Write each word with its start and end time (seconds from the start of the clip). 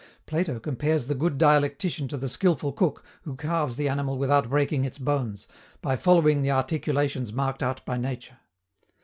Plato 0.25 0.59
compares 0.59 1.05
the 1.05 1.13
good 1.13 1.37
dialectician 1.37 2.07
to 2.07 2.17
the 2.17 2.27
skilful 2.27 2.73
cook 2.73 3.03
who 3.21 3.35
carves 3.35 3.75
the 3.77 3.87
animal 3.87 4.17
without 4.17 4.49
breaking 4.49 4.83
its 4.83 4.97
bones, 4.97 5.47
by 5.79 5.95
following 5.95 6.41
the 6.41 6.49
articulations 6.49 7.31
marked 7.31 7.61
out 7.61 7.85
by 7.85 7.97
nature. 7.97 8.39